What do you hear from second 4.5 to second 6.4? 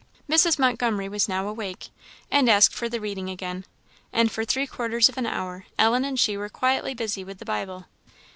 quarters of an hour Ellen and she